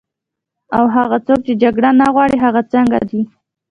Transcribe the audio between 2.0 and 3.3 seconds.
غواړي، هغه څنګه دي؟